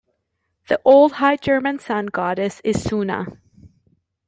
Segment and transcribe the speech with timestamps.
[0.67, 3.37] The Old High German Sun goddess is Sunna.